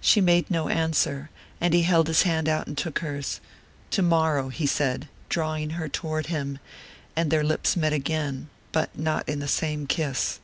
[0.00, 1.30] She made no answer,
[1.60, 3.38] and he held his hand out and took hers.
[3.92, 6.58] "Tomorrow," he said, drawing her toward him;
[7.14, 10.40] and their lips met again, but not in the same kiss.